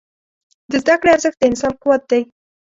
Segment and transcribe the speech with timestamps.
[0.71, 2.21] د زده کړې ارزښت د انسان قوت دی.